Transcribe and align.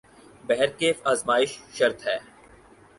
بہرکیف 0.47 0.97
آزمائش 1.11 1.51
شرط 1.75 1.99
ہے۔ 2.07 2.17